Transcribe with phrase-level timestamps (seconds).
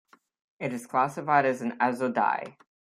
[0.59, 2.57] It is classified as an azo dye.